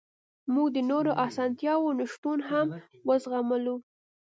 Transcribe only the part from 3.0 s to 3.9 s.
وزغملو